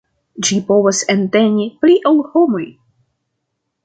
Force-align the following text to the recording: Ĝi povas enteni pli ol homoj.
Ĝi 0.47 0.55
povas 0.69 1.01
enteni 1.13 1.67
pli 1.83 1.97
ol 2.13 2.17
homoj. 2.31 2.65